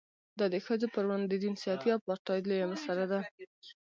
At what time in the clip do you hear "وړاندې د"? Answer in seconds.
1.05-1.35